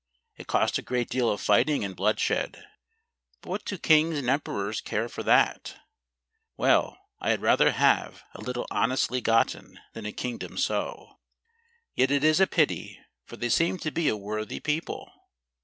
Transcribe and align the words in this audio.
It 0.35 0.47
cost 0.47 0.79
a 0.79 0.81
great 0.81 1.09
deal 1.09 1.29
of 1.29 1.39
fighting 1.41 1.85
and 1.85 1.95
bloodshed; 1.95 2.65
but 3.39 3.49
what 3.51 3.65
do 3.65 3.77
kings 3.77 4.17
and 4.17 4.31
emperors 4.31 4.81
care 4.81 5.07
for 5.07 5.21
that? 5.21 5.75
Well 6.57 6.97
I 7.19 7.29
had 7.29 7.43
rather 7.43 7.69
have 7.73 8.23
a 8.33 8.41
little 8.41 8.65
honestly 8.71 9.21
gotten, 9.21 9.79
than 9.93 10.07
a 10.07 10.11
kingdom 10.11 10.57
so. 10.57 11.19
Yet 11.93 12.09
it 12.09 12.23
is 12.23 12.39
a 12.39 12.47
pity, 12.47 12.99
for 13.25 13.37
they 13.37 13.49
seem 13.49 13.77
to 13.77 13.91
be 13.91 14.07
a 14.09 14.17
worthy 14.17 14.59
people. 14.59 15.11